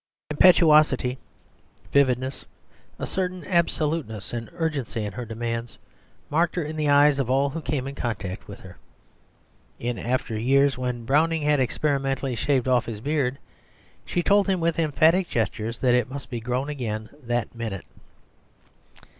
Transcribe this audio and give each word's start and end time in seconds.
Impetuosity, 0.31 1.19
vividness, 1.93 2.43
a 2.97 3.05
certain 3.05 3.45
absoluteness 3.45 4.33
and 4.33 4.49
urgency 4.53 5.03
in 5.05 5.13
her 5.13 5.25
demands, 5.25 5.77
marked 6.31 6.55
her 6.55 6.63
in 6.63 6.75
the 6.75 6.89
eyes 6.89 7.19
of 7.19 7.29
all 7.29 7.51
who 7.51 7.61
came 7.61 7.87
in 7.87 7.93
contact 7.93 8.47
with 8.47 8.61
her. 8.61 8.79
In 9.79 9.99
after 9.99 10.35
years, 10.35 10.75
when 10.75 11.05
Browning 11.05 11.43
had 11.43 11.59
experimentally 11.59 12.33
shaved 12.33 12.65
his 12.65 12.99
beard 12.99 13.35
off, 13.35 13.41
she 14.03 14.23
told 14.23 14.47
him 14.47 14.59
with 14.59 14.79
emphatic 14.79 15.29
gestures 15.29 15.77
that 15.77 15.93
it 15.93 16.09
must 16.09 16.31
be 16.31 16.39
grown 16.39 16.67
again 16.67 17.07
"that 17.21 17.53
minute." 17.53 17.85